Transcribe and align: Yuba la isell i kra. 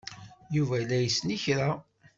Yuba 0.55 0.75
la 0.89 0.97
isell 1.07 1.31
i 1.35 1.37
kra. 1.43 1.69